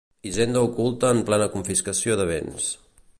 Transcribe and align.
Hisenda 0.27 0.63
oculta 0.69 1.11
en 1.17 1.21
plena 1.29 1.49
confiscació 1.57 2.19
de 2.23 2.29
béns. 2.33 2.73